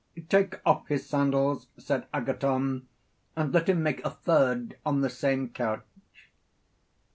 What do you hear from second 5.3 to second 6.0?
couch.